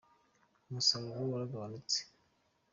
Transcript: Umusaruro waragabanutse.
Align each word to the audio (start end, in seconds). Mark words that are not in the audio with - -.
Umusaruro 0.67 1.21
waragabanutse. 1.31 1.99